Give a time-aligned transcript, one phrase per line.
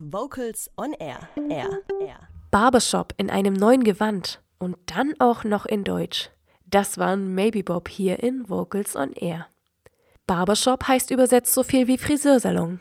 [0.00, 1.28] Vocals on Air.
[1.50, 1.80] Air.
[2.00, 2.28] Air.
[2.52, 6.30] Barbershop in einem neuen Gewand und dann auch noch in Deutsch.
[6.66, 9.48] Das waren Maybe Bob hier in Vocals on Air.
[10.24, 12.80] Barbershop heißt übersetzt so viel wie Friseursalon.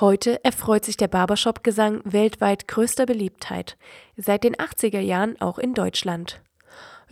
[0.00, 3.76] Heute erfreut sich der Barbershop-Gesang weltweit größter Beliebtheit,
[4.16, 6.40] seit den 80er Jahren auch in Deutschland.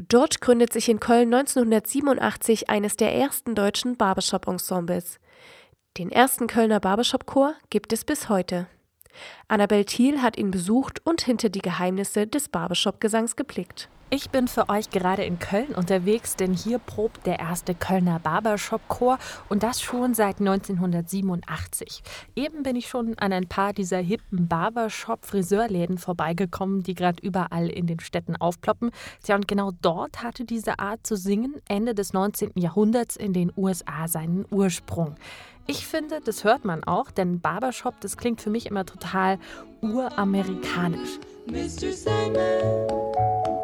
[0.09, 5.21] Dort gründet sich in Köln 1987 eines der ersten deutschen Barbershop-Ensembles.
[5.99, 8.67] Den ersten Kölner Barbershop-Chor gibt es bis heute.
[9.49, 13.89] Annabel Thiel hat ihn besucht und hinter die Geheimnisse des Barbershop-Gesangs geblickt.
[14.09, 19.19] Ich bin für euch gerade in Köln unterwegs, denn hier probt der erste Kölner Barbershop-Chor
[19.49, 22.05] und das schon seit 1987.
[22.37, 27.89] Eben bin ich schon an ein paar dieser hippen Barbershop-Friseurläden vorbeigekommen, die gerade überall in
[27.89, 28.93] den Städten aufploppen.
[29.25, 32.53] Tja, und genau dort hatte diese Art zu singen Ende des 19.
[32.55, 35.17] Jahrhunderts in den USA seinen Ursprung.
[35.67, 39.41] Ich finde, das hört man auch, denn Barbershop, das klingt für mich immer total
[39.81, 41.19] uramerikanisch.
[41.49, 41.93] Mr.
[41.93, 43.56] Sandman,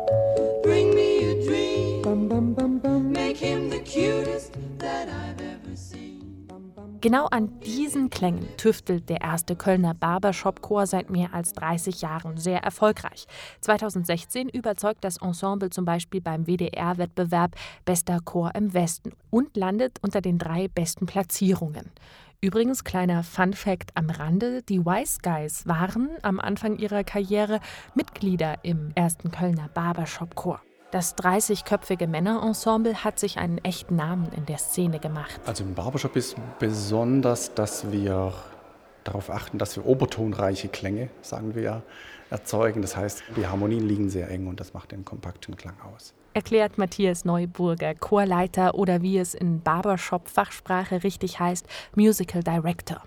[7.02, 12.62] Genau an diesen Klängen tüftelt der erste Kölner Barbershop-Chor seit mehr als 30 Jahren sehr
[12.62, 13.26] erfolgreich.
[13.60, 20.20] 2016 überzeugt das Ensemble zum Beispiel beim WDR-Wettbewerb Bester Chor im Westen und landet unter
[20.20, 21.90] den drei besten Platzierungen.
[22.40, 27.58] Übrigens, kleiner Fun-Fact am Rande: Die Wise Guys waren am Anfang ihrer Karriere
[27.96, 30.60] Mitglieder im ersten Kölner Barbershop-Chor.
[30.92, 35.40] Das 30-köpfige Männerensemble hat sich einen echten Namen in der Szene gemacht.
[35.46, 38.34] Also im Barbershop ist besonders, dass wir
[39.02, 41.82] darauf achten, dass wir obertonreiche Klänge, sagen wir ja,
[42.28, 42.82] erzeugen.
[42.82, 46.12] Das heißt, die Harmonien liegen sehr eng und das macht den kompakten Klang aus.
[46.34, 53.00] Erklärt Matthias Neuburger, Chorleiter oder wie es in Barbershop-Fachsprache richtig heißt, Musical Director.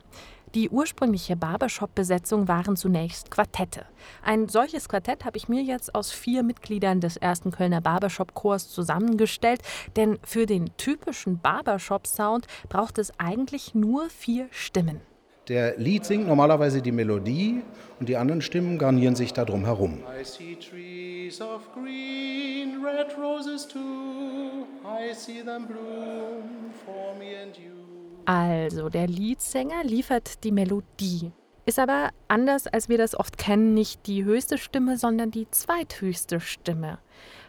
[0.56, 3.86] Die ursprüngliche Barbershop-Besetzung waren zunächst Quartette.
[4.24, 9.62] Ein solches Quartett habe ich mir jetzt aus vier Mitgliedern des ersten Kölner Barbershop-Chors zusammengestellt,
[9.98, 15.02] denn für den typischen Barbershop-Sound braucht es eigentlich nur vier Stimmen.
[15.50, 17.62] Der Lied singt normalerweise die Melodie
[18.00, 20.04] und die anderen Stimmen garnieren sich darum herum.
[20.20, 24.66] I see trees of green, red roses too.
[24.86, 27.85] I see them bloom for me and you.
[28.26, 31.32] Also, der Leadsänger liefert die Melodie.
[31.68, 36.40] Ist aber anders, als wir das oft kennen, nicht die höchste Stimme, sondern die zweithöchste
[36.40, 36.98] Stimme.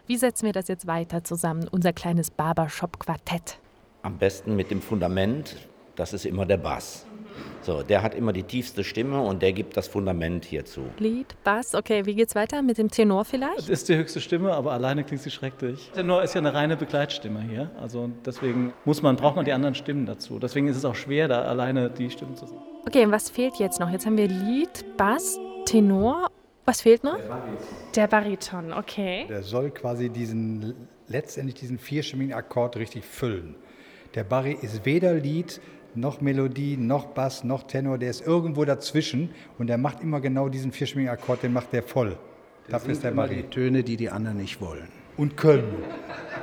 [0.05, 3.59] Wie setzen wir das jetzt weiter zusammen, unser kleines Barbershop-Quartett?
[4.03, 5.55] Am besten mit dem Fundament,
[5.95, 7.06] das ist immer der Bass.
[7.61, 10.81] So, der hat immer die tiefste Stimme und der gibt das Fundament hierzu.
[10.99, 12.61] Lied, Bass, okay, wie geht's weiter?
[12.61, 13.59] Mit dem Tenor vielleicht?
[13.59, 15.91] Das ist die höchste Stimme, aber alleine klingt sie schrecklich.
[15.93, 19.75] Tenor ist ja eine reine Begleitstimme hier, also deswegen muss man, braucht man die anderen
[19.75, 20.39] Stimmen dazu.
[20.39, 22.61] Deswegen ist es auch schwer, da alleine die Stimmen zu singen.
[22.85, 23.89] Okay, und was fehlt jetzt noch?
[23.89, 26.29] Jetzt haben wir Lied, Bass, Tenor.
[26.63, 27.17] Was fehlt noch?
[27.17, 27.57] Der Bariton.
[27.95, 29.25] Der Bariton, okay.
[29.27, 30.73] Der soll quasi diesen,
[31.07, 33.55] letztendlich diesen vierstimmigen Akkord richtig füllen.
[34.15, 35.61] Der Barry ist weder Lied
[35.97, 40.49] noch Melodie, noch Bass, noch Tenor, der ist irgendwo dazwischen und der macht immer genau
[40.49, 42.17] diesen vierstimmigen Akkord, den macht der voll.
[42.63, 44.87] Das Dafür ist der immer die Töne, die die anderen nicht wollen.
[45.15, 45.73] Und können.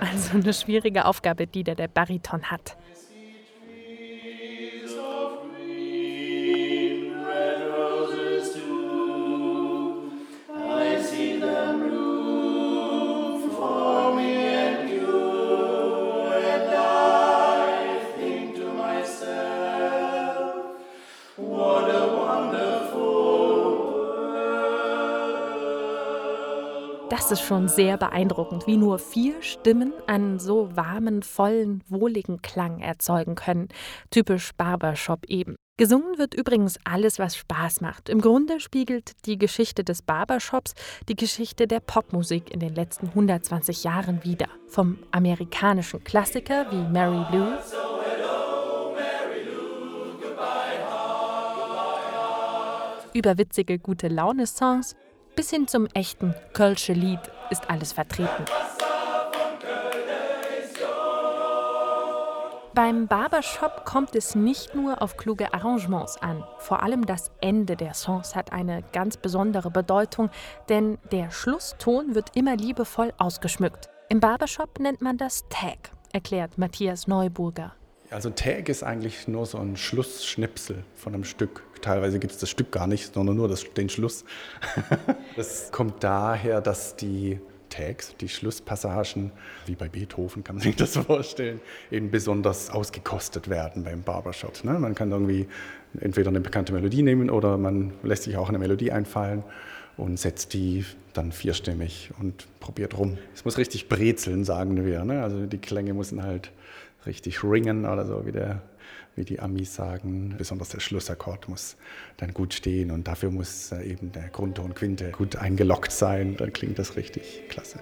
[0.01, 2.77] Also eine schwierige Aufgabe, die der, der Bariton hat.
[27.25, 32.81] Das ist schon sehr beeindruckend, wie nur vier Stimmen einen so warmen, vollen, wohligen Klang
[32.81, 33.69] erzeugen können.
[34.11, 35.57] Typisch Barbershop eben.
[35.79, 38.11] Gesungen wird übrigens alles, was Spaß macht.
[38.11, 40.75] Im Grunde spiegelt die Geschichte des Barbershops
[41.09, 44.49] die Geschichte der Popmusik in den letzten 120 Jahren wider.
[44.69, 47.57] Vom amerikanischen Klassiker wie Mary Lou
[53.15, 54.95] über witzige gute Laune-Songs
[55.37, 57.21] bis hin zum echten Kölsche Lied
[57.51, 58.45] ist alles vertreten.
[62.75, 66.43] Beim Barbershop kommt es nicht nur auf kluge Arrangements an.
[66.59, 70.29] Vor allem das Ende der Songs hat eine ganz besondere Bedeutung,
[70.69, 73.91] denn der Schlusston wird immer liebevoll ausgeschmückt.
[74.09, 77.75] Im Barbershop nennt man das Tag, erklärt Matthias Neuburger.
[78.15, 81.65] Also Tag ist eigentlich nur so ein Schlussschnipsel von einem Stück.
[81.83, 84.25] Teilweise gibt es das Stück gar nicht, sondern nur das, den Schluss.
[85.37, 87.41] das kommt daher, dass die
[87.71, 89.33] Tags, die Schlusspassagen,
[89.67, 94.63] wie bei Beethoven kann man sich das vorstellen, eben besonders ausgekostet werden beim Barbershop.
[94.63, 94.79] Ne?
[94.79, 95.49] Man kann irgendwie
[96.01, 99.43] entweder eine bekannte Melodie nehmen oder man lässt sich auch eine Melodie einfallen
[99.97, 100.85] und setzt die
[101.15, 103.19] dann vierstimmig und probiert rum.
[103.35, 105.05] Es muss richtig brezeln, sagen wir.
[105.05, 105.21] Ne?
[105.21, 106.53] Also die Klänge müssen halt
[107.07, 108.63] richtig ringen oder so, wie, der,
[109.17, 110.35] wie die Amis sagen.
[110.37, 111.77] Besonders der Schlussakkord muss
[112.17, 116.37] dann gut stehen und dafür muss eben der Grundton Quinte gut eingeloggt sein.
[116.37, 117.81] Dann klingt das richtig klasse.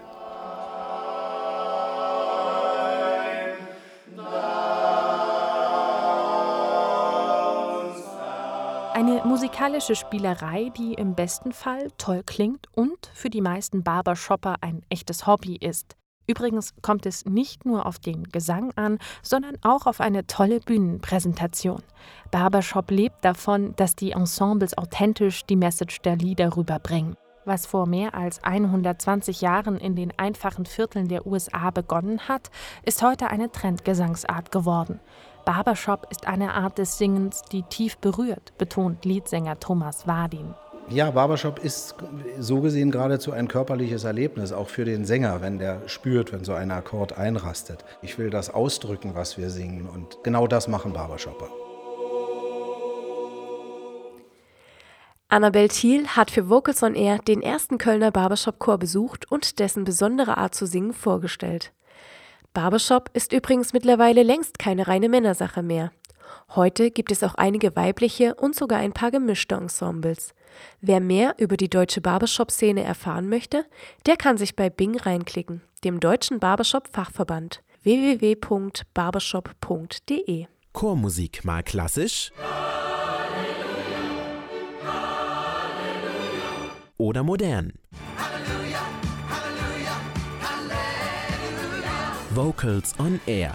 [8.95, 14.83] Eine musikalische Spielerei, die im besten Fall toll klingt und für die meisten Barbershopper ein
[14.91, 15.97] echtes Hobby ist.
[16.27, 21.83] Übrigens kommt es nicht nur auf den Gesang an, sondern auch auf eine tolle Bühnenpräsentation.
[22.31, 27.17] Barbershop lebt davon, dass die Ensembles authentisch die Message der Lieder rüberbringen.
[27.45, 32.51] Was vor mehr als 120 Jahren in den einfachen Vierteln der USA begonnen hat,
[32.85, 35.01] ist heute eine Trendgesangsart geworden.
[35.45, 40.55] Barbershop ist eine Art des Singens, die tief berührt, betont Leadsänger Thomas Wadin.
[40.89, 41.95] Ja, Barbershop ist
[42.39, 46.53] so gesehen geradezu ein körperliches Erlebnis, auch für den Sänger, wenn der spürt, wenn so
[46.53, 47.85] ein Akkord einrastet.
[48.03, 51.49] Ich will das ausdrücken, was wir singen und genau das machen Barbershopper.
[55.29, 60.37] Annabel Thiel hat für Vocals on Air den ersten Kölner Barbershop-Chor besucht und dessen besondere
[60.37, 61.73] Art zu singen vorgestellt.
[62.53, 65.91] Barbershop ist übrigens mittlerweile längst keine reine Männersache mehr.
[66.55, 70.35] Heute gibt es auch einige weibliche und sogar ein paar gemischte Ensembles.
[70.81, 73.65] Wer mehr über die deutsche Barbershop-Szene erfahren möchte,
[74.07, 80.47] der kann sich bei Bing reinklicken, dem deutschen Barbershop-Fachverband www.barbershop.de.
[80.73, 82.33] Chormusik mal klassisch
[86.97, 87.75] oder modern.
[92.35, 93.55] Vocals on Air.